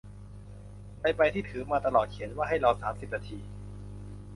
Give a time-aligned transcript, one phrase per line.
[1.01, 3.39] ในใบที่ถือมาตลอดเขียนว่าให้รอสามสิบนาที